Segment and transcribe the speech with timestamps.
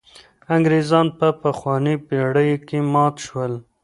[0.55, 3.53] انګرېزان په پخوانۍ پېړۍ کې مات شول.